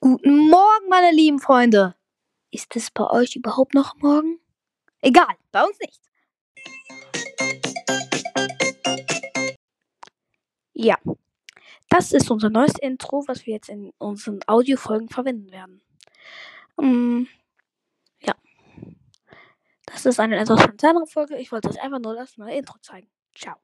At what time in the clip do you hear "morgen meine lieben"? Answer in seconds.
0.48-1.38